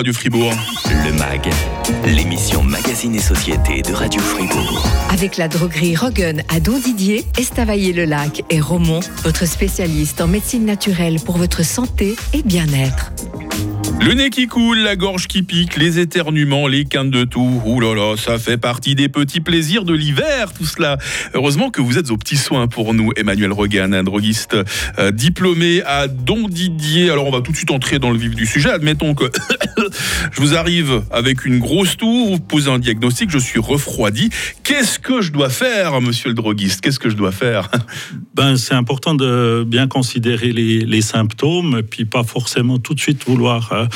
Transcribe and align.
Radio 0.00 0.14
Fribourg. 0.14 0.54
Le 1.04 1.12
MAG, 1.12 1.50
l'émission 2.06 2.62
Magazine 2.62 3.14
et 3.14 3.20
Société 3.20 3.82
de 3.82 3.92
Radio 3.92 4.18
Fribourg. 4.18 4.82
Avec 5.10 5.36
la 5.36 5.46
droguerie 5.46 5.94
Roggen 5.94 6.42
à 6.48 6.58
Don 6.58 6.78
Didier, 6.78 7.26
Estavayer-le-Lac 7.36 8.42
et 8.48 8.62
Romont, 8.62 9.00
votre 9.24 9.46
spécialiste 9.46 10.22
en 10.22 10.26
médecine 10.26 10.64
naturelle 10.64 11.20
pour 11.20 11.36
votre 11.36 11.62
santé 11.62 12.16
et 12.32 12.42
bien-être. 12.42 13.12
Le 14.02 14.14
nez 14.14 14.30
qui 14.30 14.46
coule, 14.46 14.78
la 14.78 14.96
gorge 14.96 15.26
qui 15.26 15.42
pique, 15.42 15.76
les 15.76 15.98
éternuements, 15.98 16.66
les 16.66 16.86
quintes 16.86 17.10
de 17.10 17.24
tout. 17.24 17.60
Ouh 17.66 17.80
là 17.80 17.94
là, 17.94 18.16
ça 18.16 18.38
fait 18.38 18.56
partie 18.56 18.94
des 18.94 19.10
petits 19.10 19.40
plaisirs 19.40 19.84
de 19.84 19.92
l'hiver, 19.92 20.54
tout 20.54 20.64
cela. 20.64 20.96
Heureusement 21.34 21.70
que 21.70 21.82
vous 21.82 21.98
êtes 21.98 22.10
aux 22.10 22.16
petits 22.16 22.38
soins 22.38 22.66
pour 22.66 22.94
nous, 22.94 23.10
Emmanuel 23.16 23.52
Regan, 23.52 23.92
un 23.92 24.02
droguiste 24.02 24.56
euh, 24.98 25.10
diplômé 25.10 25.82
à 25.84 26.08
Don 26.08 26.48
Didier. 26.48 27.10
Alors 27.10 27.26
on 27.26 27.30
va 27.30 27.42
tout 27.42 27.52
de 27.52 27.56
suite 27.58 27.70
entrer 27.70 27.98
dans 27.98 28.10
le 28.10 28.16
vif 28.16 28.34
du 28.34 28.46
sujet. 28.46 28.70
Admettons 28.70 29.14
que 29.14 29.26
je 30.32 30.40
vous 30.40 30.54
arrive 30.54 31.02
avec 31.10 31.44
une 31.44 31.58
grosse 31.58 31.98
toux, 31.98 32.26
vous 32.30 32.40
posez 32.40 32.70
un 32.70 32.78
diagnostic, 32.78 33.30
je 33.30 33.38
suis 33.38 33.60
refroidi. 33.60 34.30
Qu'est-ce 34.64 34.98
que 34.98 35.20
je 35.20 35.30
dois 35.30 35.50
faire, 35.50 36.00
monsieur 36.00 36.30
le 36.30 36.34
droguiste? 36.34 36.80
Qu'est-ce 36.80 36.98
que 36.98 37.10
je 37.10 37.16
dois 37.16 37.32
faire? 37.32 37.70
Ben, 38.34 38.56
C'est 38.56 38.74
important 38.74 39.14
de 39.14 39.64
bien 39.66 39.86
considérer 39.88 40.52
les, 40.52 41.00
symptômes, 41.02 41.82
puis 41.82 42.04
pas 42.04 42.22
forcément 42.22 42.78
tout 42.78 42.94
de 42.94 43.00
suite 43.00 43.24
vouloir 43.26 43.72
euh, 43.72 43.86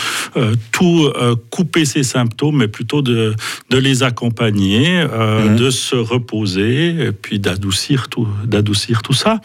tout 0.72 1.10
euh, 1.16 1.34
couper 1.50 1.84
ces 1.84 2.02
symptômes, 2.02 2.58
mais 2.58 2.68
plutôt 2.68 3.02
de, 3.02 3.34
de 3.70 3.78
les 3.78 4.02
accompagner, 4.02 4.98
euh, 5.00 5.48
Mhm. 5.48 5.56
de 5.56 5.70
se 5.70 5.96
reposer, 5.96 6.88
et 7.06 7.12
puis 7.12 7.38
d'adoucir 7.38 8.08
tout, 8.08 8.28
d'adoucir 8.44 9.02
tout 9.02 9.12
ça. 9.12 9.40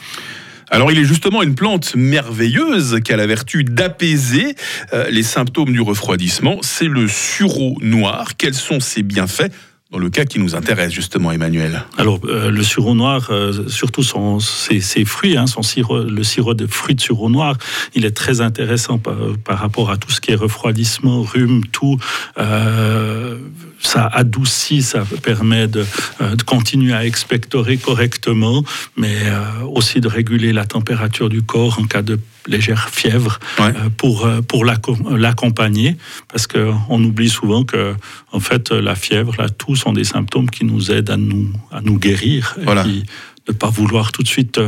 Alors, 0.71 0.91
il 0.91 0.99
est 0.99 1.03
justement 1.03 1.41
une 1.41 1.55
plante 1.55 1.95
merveilleuse 1.95 2.99
qui 3.03 3.11
a 3.11 3.17
la 3.17 3.25
vertu 3.25 3.63
d'apaiser 3.63 4.55
euh, 4.93 5.09
les 5.09 5.23
symptômes 5.23 5.71
du 5.73 5.81
refroidissement. 5.81 6.59
C'est 6.61 6.87
le 6.87 7.07
sureau 7.07 7.75
noir. 7.81 8.37
Quels 8.37 8.53
sont 8.53 8.79
ses 8.79 9.01
bienfaits? 9.01 9.51
Dans 9.91 9.97
le 9.97 10.09
cas 10.11 10.25
qui 10.25 10.37
nous 10.37 10.55
intéresse, 10.55 10.91
justement, 10.91 11.31
Emmanuel 11.31 11.83
Alors, 11.97 12.19
euh, 12.25 12.51
le 12.51 12.61
sureau 12.61 12.93
noir, 12.93 13.29
euh, 13.31 13.67
surtout 13.67 14.03
ses, 14.39 15.05
fruits, 15.05 15.35
hein, 15.35 15.47
son 15.47 15.63
sirop, 15.63 16.03
le 16.03 16.23
sirop 16.23 16.53
de 16.53 16.67
fruits 16.67 16.93
de 16.93 17.01
sureau 17.01 17.29
noir, 17.29 17.57
il 17.95 18.05
est 18.05 18.15
très 18.15 18.39
intéressant 18.41 18.99
par, 18.99 19.15
par 19.43 19.57
rapport 19.57 19.89
à 19.89 19.97
tout 19.97 20.11
ce 20.11 20.21
qui 20.21 20.31
est 20.31 20.35
refroidissement, 20.35 21.23
rhume, 21.23 21.65
tout. 21.71 21.97
Euh, 22.37 23.39
ça 23.81 24.05
adoucit, 24.07 24.81
ça 24.83 25.03
permet 25.23 25.67
de, 25.67 25.85
euh, 26.21 26.35
de 26.35 26.43
continuer 26.43 26.93
à 26.93 27.05
expectorer 27.05 27.77
correctement, 27.77 28.63
mais 28.97 29.15
euh, 29.23 29.63
aussi 29.71 30.01
de 30.01 30.07
réguler 30.07 30.51
la 30.53 30.65
température 30.65 31.29
du 31.29 31.41
corps 31.41 31.79
en 31.79 31.85
cas 31.85 32.01
de 32.01 32.19
légère 32.47 32.89
fièvre 32.89 33.39
Ouais. 33.59 33.67
euh, 33.67 33.89
pour, 33.95 34.27
pour 34.47 34.65
l'acco- 34.65 34.97
l'accompagner, 35.15 35.97
parce 36.31 36.45
qu'on 36.47 37.03
oublie 37.03 37.29
souvent 37.29 37.63
que 37.63 37.95
en 38.31 38.39
fait, 38.39 38.71
la 38.71 38.95
fièvre, 38.95 39.33
la 39.37 39.49
toux 39.49 39.75
sont 39.75 39.93
des 39.93 40.03
symptômes 40.03 40.49
qui 40.49 40.65
nous 40.65 40.91
aident 40.91 41.09
à 41.11 41.17
nous, 41.17 41.51
à 41.71 41.81
nous 41.81 41.97
guérir. 41.97 42.57
Voilà. 42.63 42.81
Et 42.81 42.83
puis, 42.85 43.03
ne 43.47 43.53
pas 43.53 43.69
vouloir 43.69 44.11
tout 44.11 44.21
de 44.23 44.27
suite 44.27 44.59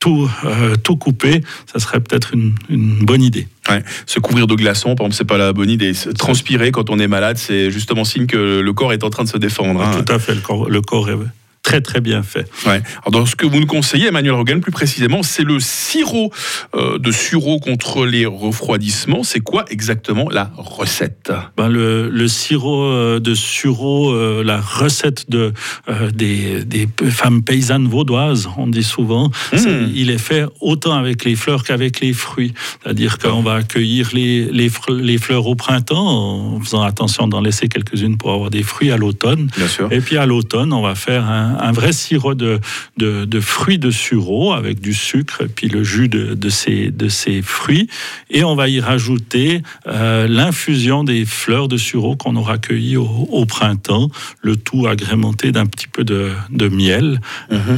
tout, 0.00 0.28
euh, 0.44 0.74
tout 0.76 0.96
couper, 0.96 1.42
ça 1.72 1.78
serait 1.78 2.00
peut-être 2.00 2.34
une, 2.34 2.54
une 2.68 3.04
bonne 3.04 3.22
idée. 3.22 3.46
Ouais. 3.68 3.84
Se 4.06 4.18
couvrir 4.18 4.46
de 4.46 4.54
glaçons, 4.54 4.96
par 4.96 5.06
exemple, 5.06 5.14
c'est 5.16 5.24
pas 5.28 5.38
la 5.38 5.52
bonne 5.52 5.70
idée. 5.70 5.92
Transpirer 6.18 6.72
quand 6.72 6.90
on 6.90 6.98
est 6.98 7.06
malade, 7.06 7.36
c'est 7.38 7.70
justement 7.70 8.04
signe 8.04 8.26
que 8.26 8.60
le 8.60 8.72
corps 8.72 8.92
est 8.92 9.04
en 9.04 9.10
train 9.10 9.24
de 9.24 9.28
se 9.28 9.36
défendre. 9.36 9.80
hein. 9.82 10.02
Tout 10.04 10.12
à 10.12 10.18
fait, 10.18 10.34
le 10.34 10.40
corps, 10.40 10.68
le 10.68 10.80
corps 10.80 11.08
est 11.10 11.16
très 11.62 11.80
très 11.80 12.00
bien 12.00 12.22
fait. 12.22 12.50
Ouais. 12.66 12.82
Alors, 13.02 13.10
dans 13.10 13.26
ce 13.26 13.36
que 13.36 13.46
vous 13.46 13.60
nous 13.60 13.66
conseillez, 13.66 14.08
Emmanuel 14.08 14.32
Rogan, 14.34 14.60
plus 14.60 14.72
précisément, 14.72 15.22
c'est 15.22 15.42
le 15.44 15.60
sirop 15.60 16.32
euh, 16.74 16.98
de 16.98 17.12
sureau 17.12 17.58
contre 17.60 18.06
les 18.06 18.26
refroidissements. 18.26 19.22
C'est 19.22 19.40
quoi 19.40 19.64
exactement 19.70 20.28
la 20.30 20.50
recette? 20.56 21.32
Ben, 21.56 21.68
le, 21.68 22.08
le 22.08 22.28
sirop 22.28 22.84
euh, 22.84 23.20
de 23.20 23.34
sureau, 23.34 24.10
euh, 24.12 24.42
la 24.42 24.60
recette 24.60 25.30
de, 25.30 25.52
euh, 25.88 26.10
des, 26.10 26.64
des 26.64 26.88
femmes 27.10 27.42
paysannes 27.42 27.88
vaudoises, 27.88 28.48
on 28.56 28.66
dit 28.66 28.82
souvent, 28.82 29.30
c'est- 29.54 29.88
il 29.94 30.10
est 30.10 30.18
fait 30.18 30.44
autant 30.60 30.94
avec 30.94 31.24
les 31.24 31.36
fleurs 31.36 31.62
qu'avec 31.64 32.00
les 32.00 32.12
fruits. 32.12 32.52
C'est-à-dire 32.82 33.18
qu'on 33.18 33.42
va 33.42 33.54
accueillir 33.56 34.10
les, 34.12 34.46
les, 34.46 34.70
les 34.98 35.18
fleurs 35.18 35.46
au 35.46 35.54
printemps, 35.54 36.54
en 36.56 36.60
faisant 36.60 36.82
attention 36.82 37.28
d'en 37.28 37.40
laisser 37.40 37.68
quelques-unes 37.68 38.16
pour 38.16 38.32
avoir 38.32 38.50
des 38.50 38.62
fruits 38.62 38.90
à 38.90 38.96
l'automne. 38.96 39.48
Bien 39.56 39.68
sûr. 39.68 39.88
Et 39.92 40.00
puis 40.00 40.16
à 40.16 40.26
l'automne, 40.26 40.72
on 40.72 40.82
va 40.82 40.94
faire 40.94 41.24
un, 41.28 41.49
un 41.58 41.72
vrai 41.72 41.92
sirop 41.92 42.34
de, 42.34 42.60
de, 42.96 43.24
de 43.24 43.40
fruits 43.40 43.78
de 43.78 43.90
sureau 43.90 44.52
avec 44.52 44.80
du 44.80 44.94
sucre 44.94 45.42
et 45.42 45.48
puis 45.48 45.68
le 45.68 45.82
jus 45.82 46.08
de, 46.08 46.34
de, 46.34 46.48
ces, 46.48 46.90
de 46.90 47.08
ces 47.08 47.42
fruits. 47.42 47.88
Et 48.30 48.44
on 48.44 48.54
va 48.54 48.68
y 48.68 48.80
rajouter 48.80 49.62
euh, 49.86 50.28
l'infusion 50.28 51.04
des 51.04 51.24
fleurs 51.24 51.68
de 51.68 51.76
sureau 51.76 52.16
qu'on 52.16 52.36
aura 52.36 52.58
cueillies 52.58 52.96
au, 52.96 53.06
au 53.30 53.46
printemps, 53.46 54.10
le 54.42 54.56
tout 54.56 54.86
agrémenté 54.86 55.52
d'un 55.52 55.66
petit 55.66 55.88
peu 55.88 56.04
de, 56.04 56.32
de 56.50 56.68
miel. 56.68 57.20
Mhm. 57.50 57.58
Euh, 57.60 57.76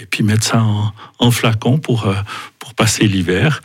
et 0.00 0.06
puis 0.06 0.22
mettre 0.22 0.44
ça 0.44 0.62
en, 0.62 0.92
en 1.18 1.30
flacon 1.30 1.78
pour, 1.78 2.06
euh, 2.06 2.14
pour 2.58 2.74
passer 2.74 3.06
l'hiver. 3.06 3.62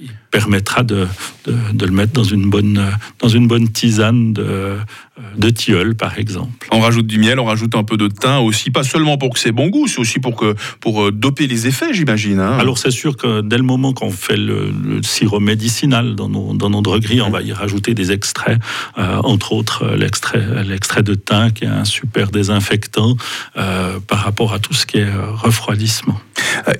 Il 0.00 0.10
permettra 0.30 0.84
de, 0.84 1.08
de, 1.44 1.54
de 1.72 1.86
le 1.86 1.92
mettre 1.92 2.12
dans 2.12 2.24
une 2.24 2.48
bonne, 2.48 2.80
dans 3.18 3.28
une 3.28 3.48
bonne 3.48 3.68
tisane 3.68 4.32
de, 4.32 4.78
de 5.36 5.50
tilleul, 5.50 5.94
par 5.94 6.18
exemple. 6.18 6.66
On 6.72 6.80
rajoute 6.80 7.06
du 7.06 7.18
miel, 7.18 7.38
on 7.40 7.44
rajoute 7.44 7.74
un 7.74 7.84
peu 7.84 7.96
de 7.96 8.08
thym 8.08 8.38
aussi, 8.40 8.70
pas 8.70 8.82
seulement 8.84 9.18
pour 9.18 9.32
que 9.34 9.38
c'est 9.38 9.52
bon 9.52 9.68
goût, 9.68 9.86
c'est 9.86 9.98
aussi 10.00 10.18
pour, 10.18 10.36
que, 10.36 10.54
pour 10.80 11.04
euh, 11.04 11.10
doper 11.12 11.46
les 11.46 11.66
effets, 11.66 11.92
j'imagine. 11.92 12.40
hein. 12.40 12.58
Alors 12.58 12.78
c'est 12.78 12.90
sûr 12.90 13.16
que 13.16 13.40
dès 13.42 13.56
le 13.56 13.62
moment 13.62 13.92
qu'on 13.92 14.10
fait 14.10 14.36
le, 14.36 14.70
le 14.84 15.02
sirop 15.02 15.40
médicinal 15.40 16.14
dans 16.14 16.28
nos, 16.28 16.54
dans 16.54 16.70
nos 16.70 16.80
drogueries, 16.82 17.20
on 17.20 17.30
va 17.30 17.42
y 17.42 17.52
rajouter 17.52 17.94
des 17.94 18.12
extraits, 18.12 18.58
euh, 18.98 19.16
entre 19.24 19.52
autres 19.52 19.84
euh, 19.84 19.96
l'extrait, 19.96 20.44
l'extrait 20.64 21.02
de 21.02 21.14
thym 21.14 21.52
qui 21.52 21.64
est 21.64 21.68
un 21.68 21.84
super 21.84 22.30
désinfectant 22.30 23.16
euh, 23.56 23.98
par 24.06 24.20
rapport 24.20 24.52
à 24.52 24.58
tout 24.58 24.74
ce 24.74 24.86
qui 24.86 24.98
est 24.98 25.10
refroidissement. 25.44 26.20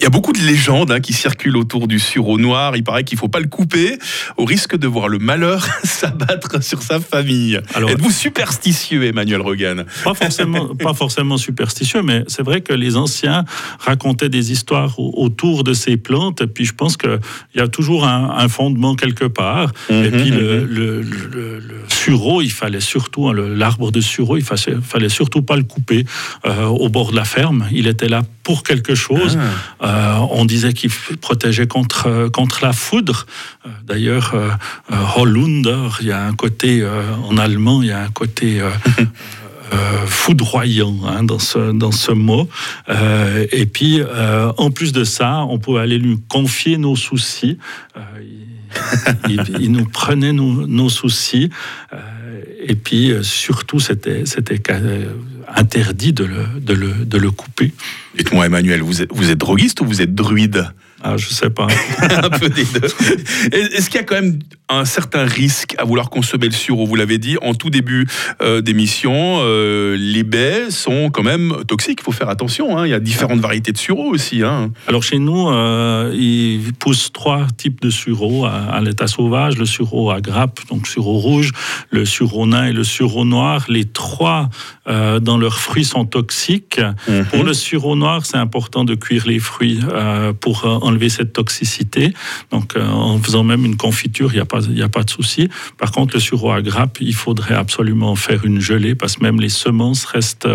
Il 0.01 0.03
y 0.03 0.07
a 0.07 0.11
beaucoup 0.11 0.33
de 0.33 0.39
légendes 0.39 0.91
hein, 0.91 1.01
qui 1.01 1.13
circulent 1.13 1.57
autour 1.57 1.87
du 1.87 1.99
sureau 1.99 2.39
noir. 2.39 2.77
Il 2.77 2.85
paraît 2.85 3.05
qu'il 3.05 3.17
ne 3.17 3.21
faut 3.21 3.29
pas 3.29 3.41
le 3.41 3.47
couper, 3.49 3.99
au 4.37 4.45
risque 4.45 4.77
de 4.77 4.87
voir 4.87 5.09
le 5.09 5.19
malheur 5.19 5.67
s'abattre 5.85 6.63
sur 6.63 6.83
sa 6.83 6.99
famille. 7.01 7.61
Alors- 7.75 7.91
Êtes-vous 7.91 8.11
superstitieux, 8.31 9.05
Emmanuel 9.05 9.41
Regan 9.41 9.85
Pas 10.05 10.15
forcément, 10.15 10.75
pas 10.77 10.95
forcément 10.95 11.37
superstitieux, 11.37 12.03
mais 12.03 12.25
c'est 12.29 12.43
vrai 12.43 12.61
que 12.61 12.73
les 12.73 12.97
anciens 12.97 13.45
racontaient 13.79 14.29
des 14.29 14.53
histoires 14.53 14.99
au- 14.99 15.13
autour 15.25 15.65
de 15.65 15.73
ces 15.75 15.97
plantes. 15.97 16.41
Et 16.43 16.47
puis 16.47 16.65
je 16.65 16.75
pense 16.75 16.97
qu'il 16.97 17.19
y 17.55 17.61
a 17.61 17.69
toujours 17.69 18.07
un, 18.07 18.31
un 18.37 18.49
fondement 18.49 18.95
quelque 18.95 19.25
part. 19.27 19.73
et 19.91 20.11
puis 20.11 20.31
le, 20.31 20.65
le- 20.65 21.03
le- 21.03 21.59
le 21.59 21.75
sureau, 22.01 22.41
il 22.43 22.51
fallait 22.51 22.81
surtout, 22.81 23.29
hein, 23.29 23.35
l'arbre 23.35 23.91
de 23.91 24.01
sureau, 24.01 24.37
il 24.37 24.45
fallait, 24.45 24.79
fallait 24.83 25.09
surtout 25.09 25.43
pas 25.43 25.57
le 25.57 25.65
couper 25.65 26.05
euh, 26.47 26.65
au 26.67 26.89
bord 26.89 27.11
de 27.11 27.17
la 27.17 27.25
ferme. 27.25 27.67
Il 27.73 27.87
était 27.87 28.09
là 28.09 28.23
pour 28.43 28.63
quelque 28.63 28.95
chose. 28.95 29.39
Euh, 29.83 30.15
on 30.31 30.45
disait 30.45 30.73
qu'il 30.73 30.91
protégeait 31.21 31.67
contre, 31.67 32.07
euh, 32.07 32.31
contre 32.31 32.65
la 32.65 32.73
foudre. 32.73 33.27
D'ailleurs, 33.85 34.35
Hollunder, 35.17 35.89
il 36.01 36.07
y 36.07 36.13
a 36.13 36.25
un 36.25 36.33
côté, 36.33 36.83
en 37.29 37.37
allemand, 37.37 37.83
il 37.83 37.89
y 37.89 37.93
a 37.93 38.01
un 38.01 38.09
côté 38.09 38.63
euh, 39.73 40.07
foudroyant 40.07 40.97
hein, 41.07 41.23
dans, 41.23 41.39
ce, 41.39 41.71
dans 41.71 41.93
ce 41.93 42.11
mot. 42.11 42.49
Euh, 42.89 43.47
et 43.53 43.67
puis, 43.67 44.01
euh, 44.01 44.51
en 44.57 44.73
plus 44.73 44.93
de 44.93 45.05
ça, 45.05 45.45
on 45.49 45.61
pouvait 45.61 45.81
aller 45.81 45.99
lui 45.99 46.19
confier 46.29 46.77
nos 46.77 46.97
soucis. 46.97 47.57
Il, 49.29 49.73
nous 49.73 49.85
prenait 49.85 50.33
nos, 50.33 50.89
soucis. 50.89 51.51
Euh, 51.93 51.99
et 52.67 52.75
puis, 52.75 53.11
euh, 53.11 53.23
surtout, 53.23 53.81
c'était 53.81 54.25
euh, 54.71 55.13
interdit 55.55 56.13
de 56.13 56.25
le, 56.25 57.31
couper. 57.31 57.73
Dites-moi, 58.17 58.47
Emmanuel, 58.47 58.83
vous 58.83 59.03
êtes 59.03 59.39
droguiste 59.39 59.81
ou 59.81 59.87
vous 59.87 60.03
êtes 60.03 60.15
druide? 60.15 60.71
Ah, 61.03 61.17
je 61.17 61.29
sais 61.29 61.51
pas. 61.51 61.67
un 62.03 62.31
peu 62.31 62.49
des 62.49 62.65
deux. 62.65 62.89
Est-ce 63.53 63.89
qu'il 63.89 63.97
y 64.01 64.03
a 64.03 64.05
quand 64.05 64.17
même 64.17 64.39
un 64.69 64.85
certain 64.85 65.25
risque 65.25 65.75
à 65.79 65.85
vouloir 65.85 66.11
consommer 66.11 66.47
le 66.47 66.53
sureau? 66.53 66.85
Vous 66.87 66.95
l'avez 66.95 67.19
dit 67.19 67.37
en 67.43 67.55
tout 67.55 67.71
début 67.71 68.07
euh, 68.43 68.61
d'émission, 68.61 69.39
euh, 69.41 69.97
les 69.99 70.23
baies 70.23 70.71
sont 70.71 71.11
quand 71.11 71.23
même 71.23 71.55
toxiques. 71.67 72.01
Il 72.03 72.05
faut 72.05 72.13
faire 72.13 72.29
attention. 72.29 72.77
hein. 72.77 72.87
Il 72.87 72.91
y 72.91 72.95
a 72.95 73.01
différentes 73.01 73.41
variétés 73.41 73.73
de 73.73 73.79
sureau 73.79 74.11
aussi. 74.11 74.43
hein. 74.43 74.73
Alors 74.89 75.03
chez 75.03 75.19
nous, 75.19 75.49
euh, 75.49 76.13
il 76.15 76.73
pousse 76.79 77.13
trois 77.13 77.47
types 77.57 77.81
de 77.81 77.91
sureau 77.91 78.45
à, 78.45 78.53
à 78.53 78.81
l'état 78.81 79.07
sauvage. 79.07 79.57
Le 79.59 79.67
sureau 79.67 80.11
à 80.11 80.21
grappe, 80.21 80.61
donc 80.69 80.87
sureau 80.87 81.19
rouge, 81.19 81.51
le 81.91 82.05
sureau 82.05 82.47
nain 82.47 82.67
et 82.67 82.73
le 82.73 82.85
sureau 82.85 83.25
noir. 83.25 83.65
Les 83.69 83.87
trois, 83.87 84.51
euh, 84.87 85.19
dans 85.19 85.39
leurs 85.39 85.59
fruits, 85.59 85.85
sont 85.85 86.05
toxiques. 86.05 86.81
Mhm. 87.09 87.25
Pour 87.27 87.45
le 87.45 87.55
sureau 87.55 87.97
noir, 87.97 88.27
c'est 88.27 88.37
important 88.37 88.85
de 88.85 88.95
cuire 88.95 89.25
les 89.27 89.39
fruits 89.39 89.81
euh, 89.93 90.33
pour 90.33 90.65
euh, 90.67 90.79
enlever 90.91 91.09
cette 91.09 91.33
toxicité. 91.33 92.13
Donc, 92.51 92.77
en 92.77 93.19
faisant 93.19 93.45
même 93.45 93.65
une 93.65 93.77
confiture, 93.77 94.31
il 94.33 94.37
n'y 94.37 94.41
a, 94.41 94.45
pas, 94.45 94.61
a 94.69 94.89
pas 94.89 95.03
de 95.03 95.11
souci. 95.11 95.49
Par 95.79 95.93
contre, 95.93 96.15
le 96.15 96.21
sureau 96.21 96.53
à 96.53 96.63
grappe, 96.63 96.99
il 97.01 97.15
faudrait 97.15 97.55
absolument 97.55 98.17
faire 98.17 98.45
une 98.45 98.61
gelée 98.61 98.95
parce 98.95 99.17
que 99.17 99.23
même 99.23 99.41
les 99.41 99.49
semences 99.49 100.05
restent, 100.05 100.49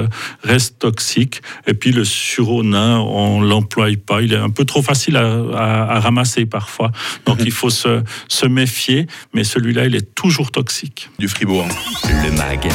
restent 0.44 0.80
toxiques. 0.80 1.42
Et 1.68 1.74
puis, 1.74 1.92
le 1.92 2.04
sureau 2.04 2.64
nain, 2.64 3.00
on 3.00 3.42
ne 3.42 3.48
l'emploie 3.48 3.88
pas. 4.06 4.22
Il 4.22 4.34
est 4.34 4.38
un 4.38 4.50
peu 4.50 4.66
trop 4.66 4.82
facile 4.82 5.18
à, 5.18 6.00
ramasser 6.00 6.46
parfois. 6.46 6.92
Donc, 7.26 7.40
il 7.44 7.52
faut 7.52 7.70
se, 7.70 8.02
se 8.28 8.46
méfier. 8.46 9.08
Mais 9.34 9.44
celui-là, 9.44 9.86
il 9.86 9.96
est 9.96 10.16
toujours 10.16 10.52
toxique. 10.52 11.10
Du 11.20 11.28
Fribourg. 11.28 11.68
Le 12.04 12.32
MAG, 12.32 12.68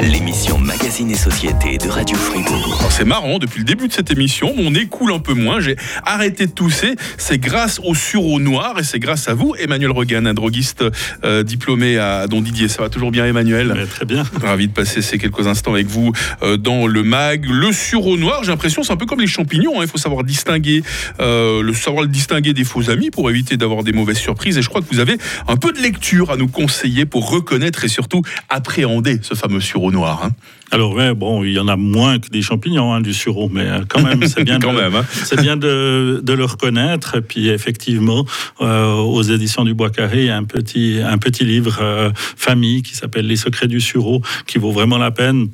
l'émission 0.00 0.58
Magazine 0.58 1.10
et 1.10 1.16
Société 1.16 1.78
de 1.78 1.88
Radio 1.88 2.16
Fribourg. 2.16 2.88
C'est 2.90 3.04
marrant, 3.04 3.38
depuis 3.38 3.58
le 3.58 3.64
début 3.64 3.88
de 3.88 3.92
cette 3.92 4.10
émission, 4.10 4.54
mon 4.56 4.70
nez 4.70 4.86
coule 4.86 5.12
un 5.12 5.18
peu 5.18 5.34
moins. 5.34 5.60
J'ai 5.60 5.76
arrêté 6.04 6.46
de 6.46 6.52
tousser. 6.52 6.94
C'est 7.18 7.38
grâce 7.38 7.80
au 7.84 7.94
sureau 7.94 8.40
noir 8.40 8.78
et 8.78 8.82
c'est 8.82 8.98
grâce 8.98 9.28
à 9.28 9.34
vous, 9.34 9.54
Emmanuel 9.58 9.90
Regan, 9.90 10.26
un 10.26 10.34
droguiste 10.34 10.84
euh, 11.24 11.42
diplômé 11.42 11.98
à 11.98 12.26
Don 12.26 12.40
Didier. 12.40 12.68
Ça 12.68 12.82
va 12.82 12.88
toujours 12.88 13.10
bien, 13.10 13.26
Emmanuel? 13.26 13.86
Très 13.90 14.04
bien. 14.04 14.24
Ravi 14.42 14.68
de 14.68 14.72
passer 14.72 15.02
ces 15.02 15.18
quelques 15.18 15.46
instants 15.46 15.74
avec 15.74 15.86
vous 15.86 16.12
euh, 16.42 16.56
dans 16.56 16.86
le 16.86 17.02
MAG. 17.02 17.46
Le 17.46 17.72
sureau 17.72 18.16
noir, 18.16 18.40
j'ai 18.42 18.50
l'impression, 18.50 18.82
c'est 18.82 18.92
un 18.92 18.96
peu 18.96 19.06
comme 19.06 19.20
les 19.20 19.26
champignons. 19.26 19.80
Hein. 19.80 19.84
Il 19.84 19.88
faut 19.88 19.98
savoir 19.98 20.24
distinguer, 20.24 20.82
euh, 21.20 21.62
le 21.62 21.72
savoir 21.72 22.02
le 22.02 22.08
distinguer 22.08 22.52
des 22.52 22.64
faux 22.64 22.90
amis 22.90 23.10
pour 23.10 23.30
éviter 23.30 23.56
d'avoir 23.56 23.82
des 23.82 23.92
mauvaises 23.92 24.18
surprises. 24.18 24.58
Et 24.58 24.62
je 24.62 24.68
crois 24.68 24.80
que 24.80 24.86
vous 24.90 25.00
avez 25.00 25.16
un 25.48 25.56
peu 25.56 25.72
de 25.72 25.78
lecture 25.78 26.30
à 26.30 26.36
nous 26.36 26.48
conseiller 26.48 27.06
pour 27.06 27.30
reconnaître 27.30 27.84
et 27.84 27.88
surtout 27.88 28.22
appréhender 28.48 29.18
ce 29.22 29.34
fameux 29.34 29.60
sureau 29.60 29.90
noir. 29.90 30.22
Hein. 30.24 30.30
Alors, 30.72 30.94
ouais, 30.94 31.12
bon, 31.12 31.44
il 31.44 31.52
y 31.52 31.58
en 31.58 31.68
a 31.68 31.76
moins 31.76 32.18
que 32.18 32.30
des 32.30 32.40
champignons, 32.40 32.94
hein, 32.94 33.02
du 33.02 33.12
sureau, 33.12 33.50
mais 33.52 33.68
quand 33.88 34.00
même, 34.02 34.26
c'est 34.26 34.42
bien, 34.42 34.58
de, 34.58 34.66
c'est 35.10 35.38
bien 35.38 35.58
de, 35.58 36.22
de, 36.22 36.32
le 36.32 36.46
reconnaître. 36.46 36.91
Et 37.16 37.20
puis, 37.20 37.48
effectivement, 37.48 38.24
euh, 38.60 38.94
aux 38.94 39.22
éditions 39.22 39.64
du 39.64 39.74
Bois 39.74 39.90
Carré, 39.90 40.20
il 40.20 40.26
y 40.26 40.30
a 40.30 40.36
un 40.36 40.44
petit, 40.44 41.00
un 41.04 41.18
petit 41.18 41.44
livre 41.44 41.78
euh, 41.80 42.10
famille 42.14 42.82
qui 42.82 42.94
s'appelle 42.94 43.26
Les 43.26 43.36
secrets 43.36 43.68
du 43.68 43.80
sureau, 43.80 44.22
qui 44.46 44.58
vaut 44.58 44.72
vraiment 44.72 44.98
la 44.98 45.10
peine 45.10 45.48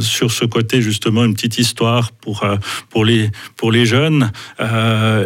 sur 0.00 0.30
ce 0.30 0.44
côté, 0.44 0.82
justement, 0.82 1.24
une 1.24 1.34
petite 1.34 1.58
histoire 1.58 2.12
pour, 2.12 2.44
pour, 2.88 3.04
les, 3.04 3.30
pour 3.56 3.72
les 3.72 3.86
jeunes. 3.86 4.30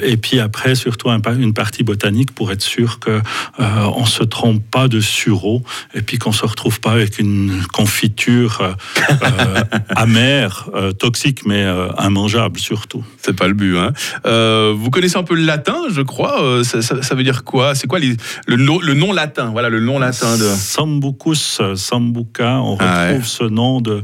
et 0.03 0.17
puis 0.17 0.41
après, 0.41 0.75
surtout, 0.75 1.09
une 1.09 1.55
partie 1.55 1.83
botanique 1.83 2.33
pour 2.33 2.53
être 2.53 2.63
sûr 2.63 3.01
qu'on 3.01 3.23
on 3.59 4.05
se 4.05 4.23
trompe 4.23 4.63
pas 4.71 4.89
de 4.89 5.01
sureau 5.01 5.63
et 5.95 6.03
puis 6.03 6.19
qu'on 6.19 6.33
se 6.33 6.45
retrouve 6.45 6.81
pas 6.81 6.93
avec 6.93 7.19
une 7.19 7.63
confiture. 7.73 8.63
Euh, 8.63 9.63
euh, 10.75 10.93
toxique, 10.93 11.47
mais 11.47 11.63
euh, 11.65 11.89
immangeable 12.03 12.59
surtout. 12.59 13.05
C'est 13.21 13.35
pas 13.35 13.49
le 13.49 13.55
but. 13.55 13.77
Hein. 13.77 13.93
vous 14.75 14.91
connaissez 14.91 15.17
un 15.17 15.23
peu 15.23 15.35
latin, 15.57 15.79
je 15.91 16.03
crois. 16.03 16.63
Ça, 16.65 17.15
veut 17.15 17.23
dire 17.23 17.45
quoi? 17.45 17.75
C'est 17.75 17.87
quoi 17.87 17.99
le, 17.99 18.17
le, 18.47 18.95
nom 18.95 19.13
latin? 19.13 19.51
Voilà 19.53 19.69
le 19.69 19.81
nom 19.81 19.99
latin 19.99 20.37
de. 20.37 20.45
Sambucus, 20.45 21.61
sambuca. 21.75 22.61
On 22.61 22.77
ah 22.81 23.09
retrouve 23.09 23.27
ce 23.27 23.45
nom 23.45 23.81
de 23.81 24.03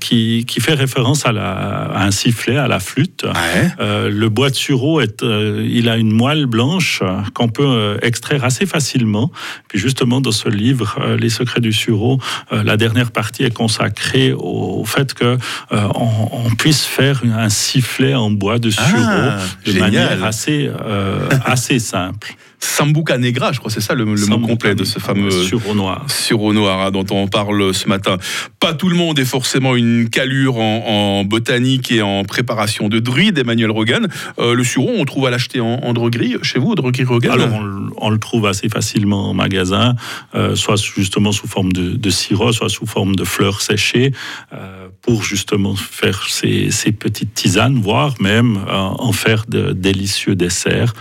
qui, 0.00 0.44
qui, 0.46 0.60
fait 0.60 0.74
référence 0.74 1.26
à, 1.26 1.32
la, 1.32 1.90
un 1.96 2.10
sifflet, 2.10 2.56
à 2.56 2.68
la 2.68 2.80
flûte. 2.80 3.24
Ah 3.26 4.08
le 4.08 4.28
bois 4.28 4.50
de 4.50 4.54
sureau 4.54 5.00
est, 5.00 5.22
il 5.22 5.88
a 5.88 5.96
une 5.96 6.12
moelle 6.12 6.46
blanche 6.46 7.02
qu'on 7.34 7.48
peut 7.48 7.98
extraire 8.02 8.44
assez 8.44 8.66
facilement. 8.66 9.30
Puis 9.68 9.78
justement 9.78 10.20
dans 10.20 10.32
ce 10.32 10.48
livre, 10.48 10.98
Les 11.18 11.30
secrets 11.30 11.60
du 11.60 11.72
sureau, 11.72 12.18
la 12.50 12.76
dernière 12.76 13.10
partie 13.10 13.44
est 13.44 13.54
consacrée 13.54 14.32
au 14.36 14.84
fait 14.84 15.14
que 15.14 15.38
euh, 15.72 15.88
on, 15.94 16.50
puisse 16.58 16.84
faire 16.84 17.22
un 17.36 17.48
sifflet 17.48 18.14
en 18.14 18.30
bois 18.30 18.58
de 18.58 18.70
sureau 18.70 18.86
ah, 18.96 19.38
de 19.64 19.72
manière 19.78 20.24
assez, 20.24 20.57
euh, 20.66 21.28
assez 21.44 21.78
simple. 21.78 22.34
Sambuca 22.60 23.18
Negra, 23.18 23.52
je 23.52 23.58
crois 23.58 23.70
c'est 23.70 23.80
ça 23.80 23.94
le, 23.94 24.04
mot 24.04 24.38
complet 24.40 24.74
de 24.74 24.84
ce 24.84 24.98
fameux 24.98 25.30
sureau 25.30 25.74
noir, 25.74 26.04
sureau 26.08 26.52
noir 26.52 26.80
hein, 26.80 26.90
dont 26.90 27.06
on 27.10 27.28
parle 27.28 27.72
ce 27.72 27.88
matin. 27.88 28.16
Pas 28.58 28.74
tout 28.74 28.88
le 28.88 28.96
monde 28.96 29.18
est 29.18 29.24
forcément 29.24 29.76
une 29.76 30.08
calure 30.10 30.58
en, 30.58 31.24
botanique 31.24 31.92
et 31.92 32.02
en 32.02 32.24
préparation 32.24 32.88
de 32.88 32.98
druide, 32.98 33.38
Emmanuel 33.38 33.70
Rogan. 33.70 34.08
Euh, 34.38 34.54
le 34.54 34.64
sureau, 34.64 34.92
on 34.96 35.04
trouve 35.04 35.26
à 35.26 35.30
l'acheter 35.30 35.60
en, 35.60 35.92
droguerie 35.92 36.36
chez 36.42 36.58
vous, 36.58 36.74
droguerie 36.74 37.04
Rogan 37.04 37.32
Alors 37.32 37.60
on, 37.96 38.10
le 38.10 38.18
trouve 38.18 38.46
assez 38.46 38.68
facilement 38.68 39.30
en 39.30 39.34
magasin, 39.34 39.94
euh, 40.34 40.54
soit 40.54 40.76
justement 40.76 41.32
sous 41.32 41.46
forme 41.46 41.72
de, 41.72 42.10
sirop, 42.10 42.52
soit 42.52 42.68
sous 42.68 42.86
forme 42.86 43.14
de 43.14 43.24
fleurs 43.24 43.60
séchées, 43.60 44.12
euh, 44.52 44.88
pour 45.02 45.22
justement 45.22 45.74
faire 45.76 46.26
ces, 46.28 46.70
petites 46.92 47.34
tisanes, 47.34 47.80
voire 47.80 48.14
même 48.20 48.58
en 48.68 49.12
faire 49.12 49.44
de 49.48 49.72
délicieux 49.72 50.34
desserts 50.34 50.94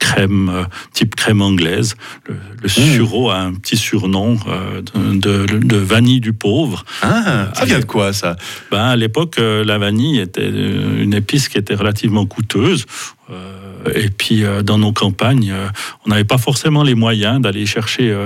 crème 0.00 0.48
euh, 0.48 0.64
type 0.92 1.14
crème 1.14 1.40
anglaise. 1.40 1.94
Le, 2.26 2.34
mmh. 2.64 2.68
sureau 2.68 3.30
a 3.30 3.36
un 3.36 3.54
petit 3.54 3.76
surnom 3.76 4.36
euh, 4.48 4.82
de, 4.82 5.76
vanille 5.76 6.20
du 6.20 6.32
pauvre. 6.32 6.84
Ah, 7.02 7.50
ça 7.54 7.64
vient 7.64 7.78
de 7.78 7.84
quoi 7.84 8.12
ça? 8.12 8.36
Ben, 8.72 8.82
À 8.82 8.96
l'époque, 8.96 9.38
euh, 9.38 9.64
la 9.64 9.78
vanille 9.78 10.18
était 10.18 10.48
une 10.48 11.14
épice 11.14 11.48
qui 11.48 11.58
était 11.58 11.74
relativement 11.74 12.26
coûteuse. 12.26 12.86
Euh, 13.30 13.92
et 13.94 14.08
puis 14.08 14.44
euh, 14.44 14.62
dans 14.62 14.78
nos 14.78 14.92
campagnes, 14.92 15.50
euh, 15.52 15.68
on 16.04 16.10
n'avait 16.10 16.24
pas 16.24 16.38
forcément 16.38 16.82
les 16.82 16.94
moyens 16.94 17.40
d'aller 17.40 17.66
chercher 17.66 18.16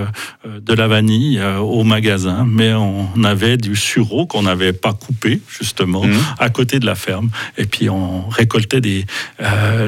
de 0.45 0.75
la 0.75 0.89
vanille 0.89 1.41
au 1.61 1.85
magasin, 1.85 2.47
mais 2.49 2.73
on 2.73 3.25
avait 3.25 3.57
du 3.57 3.77
sureau 3.77 4.27
qu'on 4.27 4.43
n'avait 4.43 4.73
pas 4.73 4.93
coupé 4.93 5.41
justement 5.49 6.05
mmh. 6.05 6.15
à 6.39 6.49
côté 6.51 6.79
de 6.79 6.87
la 6.87 6.95
ferme. 6.95 7.31
Et 7.59 7.67
puis 7.67 7.89
on 7.91 8.29
récoltait 8.29 8.81
des, 8.81 9.05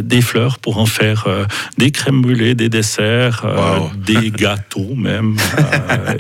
des 0.03 0.21
fleurs 0.21 0.59
pour 0.59 0.79
en 0.79 0.87
faire 0.87 1.27
des 1.79 1.91
crèmes 1.91 2.23
brûlées, 2.23 2.55
des 2.55 2.69
desserts, 2.69 3.47
des 3.97 4.31
gâteaux 4.31 4.95
même 4.95 5.37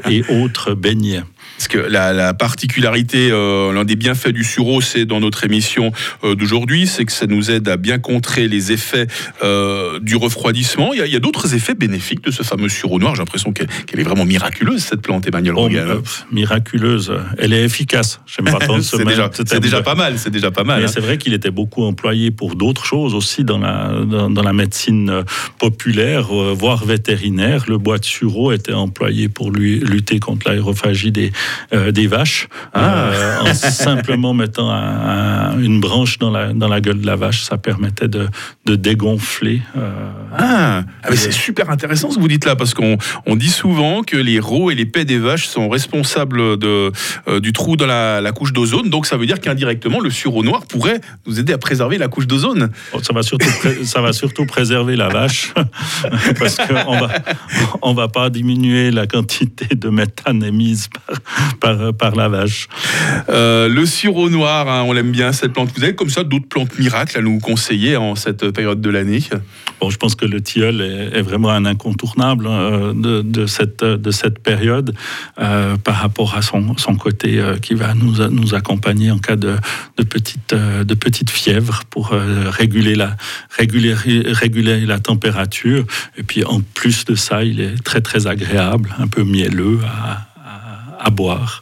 et 0.08 0.22
autres 0.31 0.75
beignets. 0.75 1.22
Parce 1.56 1.69
que 1.69 1.79
la, 1.79 2.35
particularité, 2.35 3.31
euh, 3.31 3.73
l'un 3.73 3.85
des 3.85 3.97
bienfaits 3.97 4.29
du 4.29 4.44
sureau, 4.44 4.81
c'est 4.81 5.06
dans 5.06 5.20
notre 5.20 5.44
émission 5.44 5.91
euh, 6.23 6.35
d'aujourd'hui, 6.35 6.87
c'est 6.87 7.05
que 7.05 7.12
ça 7.12 7.26
nous 7.26 7.50
aide 7.50 7.69
à 7.69 7.76
bien 7.76 7.99
contrer 7.99 8.47
les 8.47 8.73
effets 8.73 9.06
euh, 9.43 9.99
du 10.00 10.17
refroidissement. 10.17 10.93
Il 10.93 11.06
y 11.06 11.17
a, 11.17 11.20
d'autres 11.20 11.55
effets 11.55 11.75
bénéfiques 11.75 12.23
de 12.23 12.31
ce 12.31 12.43
fameux 12.43 12.69
sureau 12.69 12.99
noir. 12.99 13.14
J'ai 13.14 13.20
l'impression 13.20 13.53
qu'elle 13.53 13.69
est 13.99 14.03
vraiment 14.03 14.26
miraculeuse, 14.26 14.82
cette 14.82 15.00
plante, 15.00 15.26
Emmanuel 15.26 15.55
oh, 15.56 15.69
miraculeuse, 16.31 17.12
elle 17.38 17.53
est 17.53 17.64
efficace. 17.64 18.20
c'est 18.26 19.05
déjà, 19.05 19.31
déjà, 19.61 19.82
pas 19.82 19.94
mal. 19.94 20.19
C'est 20.19 20.31
déjà 20.31 20.50
pas 20.50 20.64
mal. 20.64 20.85
Hein. 20.85 20.88
C'est 20.88 21.00
vrai 21.00 21.17
qu'il 21.17 21.32
était 21.32 21.50
beaucoup 21.50 21.85
employé 21.85 22.31
pour 22.31 22.55
d'autres 22.55 22.85
choses 22.85 23.14
aussi 23.14 23.44
dans 23.44 23.58
la, 23.58 23.93
dans, 24.05 24.43
la 24.43 24.53
médecine 24.53 25.25
populaire, 25.58 26.26
voire 26.26 26.85
vétérinaire. 26.85 27.64
Le 27.69 27.79
bois 27.79 27.99
de 27.99 28.05
sureau 28.05 28.53
était 28.53 28.75
employé 28.75 29.29
pour 29.29 29.50
lui, 29.50 29.81
lutter 29.81 30.20
contre 30.20 30.49
l'aérophagie 30.49 31.12
des, 31.12 31.32
euh, 31.72 31.93
des 31.93 32.06
vaches 32.06 32.48
ah. 32.75 33.08
euh, 33.10 33.40
en 33.40 33.54
simplement 33.54 34.34
mettant 34.34 34.70
une 35.58 35.81
branche 35.81 36.19
dans 36.19 36.31
la, 36.31 36.52
dans 36.52 36.69
la 36.69 36.81
gueule 36.81 37.00
de 37.00 37.06
la 37.06 37.16
vache. 37.16 37.43
Ça 37.43 37.58
permettait 37.58 38.08
de, 38.08 38.28
de 38.64 38.76
dégonfler. 38.76 39.62
Euh, 39.76 39.90
ah, 40.37 40.82
ah 41.02 41.08
c'est 41.14 41.32
super 41.32 41.70
intéressant 41.70 42.10
ce 42.10 42.16
que 42.16 42.20
vous 42.20 42.28
dites 42.28 42.44
là, 42.44 42.56
parce 42.56 42.75
qu'on 42.75 42.98
on 43.26 43.37
dit 43.37 43.50
souvent 43.50 44.02
que 44.02 44.16
les 44.16 44.38
rots 44.38 44.70
et 44.70 44.75
les 44.75 44.87
pets 44.87 45.06
des 45.06 45.19
vaches 45.19 45.46
sont 45.46 45.69
responsables 45.69 46.58
de, 46.58 46.93
du 47.38 47.53
trou 47.53 47.76
dans 47.76 47.86
la, 47.86 48.20
la 48.20 48.32
couche 48.32 48.53
d'ozone. 48.53 48.91
Donc 48.91 49.06
ça 49.06 49.17
veut 49.17 49.26
dire 49.26 49.41
qu'indirectement, 49.41 50.00
le 50.00 50.10
sureau 50.10 50.43
noir 50.43 50.67
pourrait 50.67 51.00
nous 51.26 51.38
aider 51.41 51.53
à 51.53 51.58
préserver 51.58 51.98
la 51.98 52.08
couche 52.08 52.26
d'ozone. 52.26 52.70
Oh, 52.93 53.03
ça, 53.03 53.12
va 53.12 53.22
surtout 53.22 53.48
ça 53.84 54.00
va 54.00 54.12
surtout 54.12 54.46
préserver 54.46 54.96
la 54.96 55.08
vache, 55.08 55.53
parce 56.38 56.56
qu'on 56.56 56.98
va, 56.98 57.08
on 57.82 57.94
va 57.94 58.08
pas 58.08 58.31
diminuer 58.31 58.91
la 58.91 59.06
quantité 59.06 59.74
de 59.74 59.88
méthane 59.88 60.43
émise 60.43 60.88
par, 60.88 61.17
par, 61.60 62.16
la 62.16 62.28
vache. 62.28 62.69
Euh, 63.28 63.69
le 63.69 63.86
sureau 63.86 64.31
noir, 64.31 64.69
hein, 64.69 64.84
on 64.86 64.93
l'aime 64.93 65.12
bien 65.12 65.32
cette 65.32 65.52
plante. 65.52 65.70
Vous 65.76 65.82
avez 65.82 65.94
comme 65.94 66.08
ça 66.08 66.24
d'autres 66.24 66.48
plantes 66.48 66.78
miracles 66.78 67.19
à 67.19 67.22
nous 67.22 67.38
conseiller 67.38 67.96
en 67.96 68.14
cette 68.14 68.50
période 68.50 68.81
de 68.81 68.90
l'année? 68.90 69.20
Bon, 69.81 69.90
je 69.90 69.96
pense 69.96 70.14
que 70.14 70.24
le 70.24 70.40
tilleul 70.40 70.81
est, 70.81 71.22
vraiment 71.22 71.50
un 71.50 71.66
incontournable 71.66 72.46
hein, 72.46 72.93
de, 72.94 73.46
cette, 73.46 73.84
de 73.84 74.10
cette 74.10 74.38
période 74.38 74.94
euh, 75.38 75.76
par 75.76 75.96
rapport 75.96 76.34
à 76.34 76.43
son, 76.43 76.74
côté 76.98 77.38
euh, 77.38 77.56
qui 77.56 77.74
va 77.74 77.94
nous, 77.94 78.55
accompagner 78.55 79.10
en 79.10 79.19
cas 79.19 79.36
de, 79.36 79.56
petite, 79.96 81.31
fièvre 81.31 81.82
pour 81.90 82.10
réguler, 82.10 82.94
la, 82.94 84.98
température. 84.98 85.84
Et 86.16 86.22
puis 86.22 86.44
en 86.44 86.60
plus 86.60 87.05
de 87.05 87.14
ça, 87.14 87.44
il 87.44 87.60
est 87.60 87.82
très 87.82 88.00
très 88.00 88.26
agréable, 88.26 88.94
un 88.98 89.08
peu 89.08 89.24
mielleux 89.24 89.81
à 90.98 91.10
boire. 91.10 91.60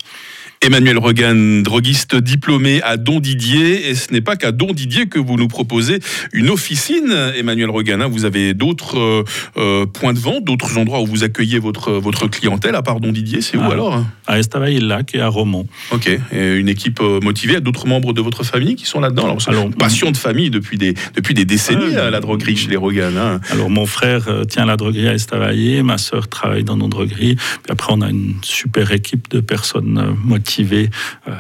Emmanuel 0.65 0.97
Regan, 0.97 1.63
droguiste 1.63 2.17
diplômé 2.17 2.81
à 2.81 2.97
Don 2.97 3.21
Didier. 3.21 3.91
Et 3.91 3.95
ce 3.95 4.11
n'est 4.15 4.23
pas 4.23 4.35
qu'à 4.35 4.51
Don 4.51 4.73
Didier 4.73 5.09
que 5.09 5.19
vous 5.19 5.37
nous 5.37 5.47
proposez 5.47 5.99
une 6.33 6.49
officine, 6.49 7.15
Emmanuel 7.37 7.69
Regan. 7.69 8.01
Hein. 8.01 8.09
Vous 8.09 8.25
avez 8.25 8.55
d'autres 8.55 8.99
euh, 8.99 9.25
euh, 9.59 9.85
points 9.85 10.15
de 10.15 10.19
vente, 10.19 10.43
d'autres 10.45 10.79
endroits 10.79 11.03
où 11.03 11.07
vous 11.07 11.23
accueillez 11.23 11.59
votre, 11.59 11.93
votre 11.93 12.29
clientèle, 12.29 12.77
à 12.77 12.81
part 12.81 13.01
Don 13.01 13.13
Didier. 13.13 13.43
C'est 13.43 13.59
où 13.59 13.63
ah, 13.63 13.73
alors 13.73 14.03
À 14.27 14.39
Estavayer-le-Lac 14.39 15.15
et 15.15 15.21
à 15.21 15.29
Romont. 15.29 15.67
Ok. 15.91 16.09
Et 16.33 16.55
une 16.55 16.71
équipe 16.71 17.01
euh, 17.03 17.21
motivée, 17.21 17.61
d'autres 17.61 17.87
membres 17.87 18.15
de 18.15 18.23
votre 18.23 18.43
famille 18.43 18.75
qui 18.75 18.87
sont 18.87 19.01
là-dedans? 19.01 19.25
Alors, 19.25 19.39
alors 19.49 19.69
passion 19.69 20.13
de 20.13 20.17
famille 20.17 20.49
depuis 20.49 20.79
des, 20.79 20.95
depuis 21.15 21.35
des 21.35 21.45
décennies, 21.45 21.95
à 21.97 22.09
la 22.09 22.21
droguerie 22.21 22.57
chez 22.57 22.71
les 22.71 22.79
Regan. 22.79 23.19
Hein. 23.19 23.41
Alors, 23.51 23.69
mon 23.69 23.85
frère 23.85 24.31
tient 24.49 24.65
la 24.65 24.79
droguerie 24.79 25.09
à 25.09 25.15
Estavayer, 25.15 25.83
ma 25.83 25.99
sœur 25.99 26.29
travaille 26.29 26.65
dans 26.65 26.79
nos 26.79 26.89
drogueries. 26.89 27.37
Puis 27.37 27.69
après, 27.69 27.93
on 27.93 28.01
a 28.01 28.09
une 28.09 28.37
super 28.41 28.93
équipe 28.93 29.29
de 29.29 29.41
personnes 29.41 30.17
motivées 30.25 30.54
euh, 30.61 31.33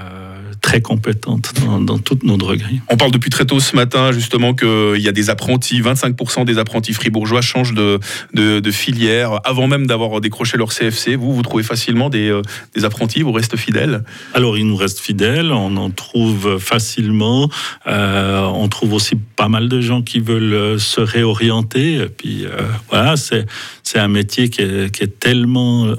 très 0.61 0.80
compétente 0.80 1.52
dans, 1.80 1.99
toutes 1.99 2.25
nos 2.25 2.37
drogueries. 2.37 2.80
On 2.88 2.97
parle 2.97 3.11
depuis 3.11 3.30
très 3.30 3.44
tôt 3.44 3.61
ce 3.61 3.76
matin 3.76 4.12
justement 4.12 4.54
qu'il 4.54 5.00
y 5.00 5.09
a 5.09 5.12
des 5.12 5.30
apprentis, 5.30 5.80
25% 5.80 6.44
des 6.44 6.59
apprentis 6.59 6.94
fribourgeois 6.94 7.42
changent 7.42 7.75
de, 7.75 8.00
de, 8.33 8.71
filière 8.71 9.40
avant 9.44 9.66
même 9.68 9.87
d'avoir 9.87 10.21
décroché 10.21 10.56
leur 10.56 10.73
CFC. 10.73 11.16
Vous, 11.16 11.35
vous 11.35 11.42
trouvez 11.42 11.62
facilement 11.62 12.09
des, 12.11 12.28
euh, 12.28 12.42
des, 12.75 12.85
apprentis, 12.85 13.23
vous 13.23 13.33
restez 13.33 13.56
fidèles? 13.56 14.04
Alors, 14.33 14.59
ils 14.59 14.66
nous 14.66 14.76
restent 14.76 15.00
fidèles, 15.00 15.52
on 15.52 15.76
en 15.76 15.90
trouve 15.90 16.59
facilement. 16.59 17.50
Euh, 17.87 18.42
on 18.42 18.68
trouve 18.68 18.94
aussi 18.94 19.16
pas 19.16 19.49
mal 19.49 19.68
de 19.68 19.80
gens 19.80 20.02
qui 20.02 20.21
veulent 20.21 20.80
se 20.80 21.00
réorienter. 21.00 21.94
Et 21.97 22.09
puis 22.09 22.47
voilà, 22.90 23.14
c'est 23.16 23.99
un 23.99 24.09
métier 24.09 24.49
qui 24.49 24.62
est, 24.62 24.94
qui 24.94 25.02
est 25.02 25.18
tellement 25.21 25.94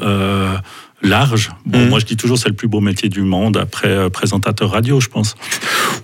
large. 1.01 1.51
Bon, 1.65 1.79
mm. 1.79 1.89
moi 1.89 1.99
je 1.99 2.05
dis 2.05 2.17
toujours 2.17 2.37
c'est 2.37 2.49
le 2.49 2.55
plus 2.55 2.67
beau 2.67 2.81
métier 2.81 3.09
du 3.09 3.21
monde 3.21 3.57
après 3.57 3.89
euh, 3.89 4.09
présentateur 4.09 4.71
radio, 4.71 4.99
je 4.99 5.07
pense. 5.07 5.35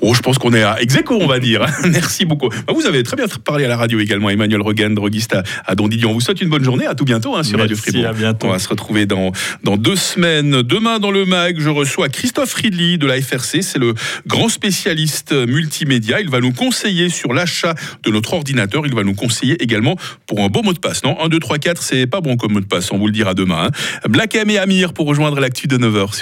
Oh, 0.01 0.13
je 0.13 0.21
pense 0.21 0.37
qu'on 0.37 0.53
est 0.53 0.63
à 0.63 0.81
ex 0.81 0.95
on 1.09 1.27
va 1.27 1.39
dire. 1.39 1.65
Merci 1.89 2.25
beaucoup. 2.25 2.49
Bah, 2.49 2.73
vous 2.73 2.85
avez 2.85 3.03
très 3.03 3.15
bien 3.15 3.25
parlé 3.43 3.65
à 3.65 3.67
la 3.67 3.77
radio 3.77 3.99
également, 3.99 4.29
Emmanuel 4.29 4.61
Regan, 4.61 4.93
droguiste 4.93 5.33
à, 5.33 5.43
à 5.65 5.75
Don 5.75 5.89
On 6.05 6.13
vous 6.13 6.21
souhaite 6.21 6.41
une 6.41 6.49
bonne 6.49 6.63
journée. 6.63 6.85
À 6.85 6.95
tout 6.95 7.05
bientôt 7.05 7.35
hein, 7.35 7.43
sur 7.43 7.59
Radio 7.59 7.75
Fribourg. 7.75 8.05
À 8.05 8.13
bientôt. 8.13 8.47
On 8.47 8.51
va 8.51 8.59
se 8.59 8.67
retrouver 8.67 9.05
dans, 9.05 9.31
dans 9.63 9.77
deux 9.77 9.95
semaines. 9.95 10.61
Demain 10.61 10.99
dans 10.99 11.11
le 11.11 11.25
MAG, 11.25 11.59
je 11.59 11.69
reçois 11.69 12.09
Christophe 12.09 12.53
Ridley 12.53 12.97
de 12.97 13.07
la 13.07 13.21
FRC. 13.21 13.61
C'est 13.61 13.79
le 13.79 13.93
grand 14.27 14.49
spécialiste 14.49 15.33
multimédia. 15.33 16.19
Il 16.19 16.29
va 16.29 16.39
nous 16.39 16.51
conseiller 16.51 17.09
sur 17.09 17.33
l'achat 17.33 17.75
de 18.03 18.11
notre 18.11 18.33
ordinateur. 18.33 18.85
Il 18.85 18.93
va 18.93 19.03
nous 19.03 19.15
conseiller 19.15 19.61
également 19.63 19.95
pour 20.27 20.41
un 20.41 20.47
beau 20.47 20.63
mot 20.63 20.73
de 20.73 20.79
passe. 20.79 21.03
Non, 21.03 21.19
1, 21.21 21.29
2, 21.29 21.39
3, 21.39 21.57
4, 21.57 21.81
c'est 21.81 22.07
pas 22.07 22.21
bon 22.21 22.37
comme 22.37 22.53
mot 22.53 22.59
de 22.59 22.65
passe. 22.65 22.91
On 22.91 22.97
vous 22.97 23.07
le 23.07 23.13
dira 23.13 23.33
demain. 23.33 23.67
Hein. 23.67 24.09
Black 24.09 24.35
M 24.35 24.49
et 24.49 24.57
Pour 24.89 25.05
rejoindre 25.05 25.39
l'actu 25.39 25.67
de 25.67 25.77
9h 25.77 26.13
sur 26.13 26.19